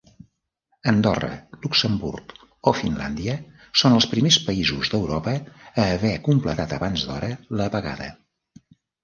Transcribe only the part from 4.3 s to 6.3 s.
països d'Europa a haver